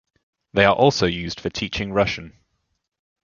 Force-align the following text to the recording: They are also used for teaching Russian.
They 0.53 0.65
are 0.65 0.73
also 0.73 1.05
used 1.05 1.39
for 1.39 1.51
teaching 1.51 1.93
Russian. 1.93 2.33